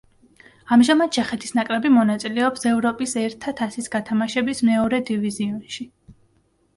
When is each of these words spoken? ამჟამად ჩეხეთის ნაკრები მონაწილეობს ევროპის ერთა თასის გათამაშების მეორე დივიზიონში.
ამჟამად 0.75 1.11
ჩეხეთის 1.17 1.51
ნაკრები 1.57 1.91
მონაწილეობს 1.97 2.65
ევროპის 2.69 3.13
ერთა 3.25 3.53
თასის 3.59 3.91
გათამაშების 3.97 4.63
მეორე 4.71 5.01
დივიზიონში. 5.11 5.87